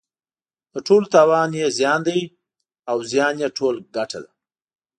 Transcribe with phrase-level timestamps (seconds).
[0.73, 2.21] د ټولو تاوان یې زیان دی
[2.89, 4.31] او زیان یې ټول ګټه ده.